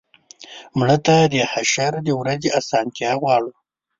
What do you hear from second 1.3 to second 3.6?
د حشر د ورځې آسانتیا غواړو